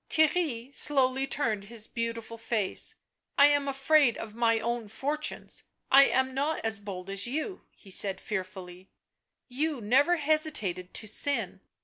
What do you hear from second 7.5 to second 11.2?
he said fearfully." You never hesitated to